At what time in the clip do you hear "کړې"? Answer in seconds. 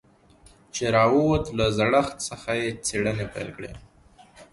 3.57-3.71